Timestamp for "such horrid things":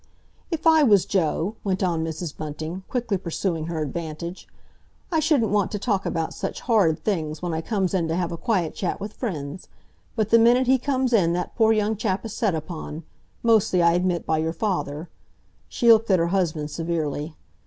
6.33-7.43